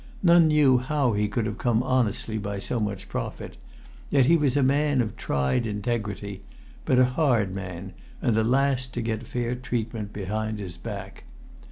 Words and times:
None 0.23 0.47
knew 0.47 0.79
how 0.79 1.13
he 1.13 1.27
could 1.27 1.45
have 1.45 1.59
come 1.59 1.83
honestly 1.83 2.39
by 2.39 2.57
so 2.57 2.79
much 2.79 3.07
profit; 3.07 3.55
yet 4.09 4.25
he 4.25 4.35
was 4.35 4.57
a 4.57 4.63
man 4.63 4.99
of 4.99 5.15
tried 5.15 5.67
integrity, 5.67 6.41
but 6.85 6.97
a 6.97 7.05
hard 7.05 7.53
man, 7.53 7.93
and 8.19 8.35
the 8.35 8.43
last 8.43 8.95
to 8.95 9.01
get 9.03 9.27
fair 9.27 9.53
treatment 9.53 10.11
behind 10.11 10.57
his 10.57 10.75
back. 10.75 11.25